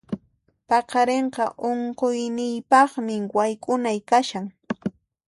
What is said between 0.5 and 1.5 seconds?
Paqarinqa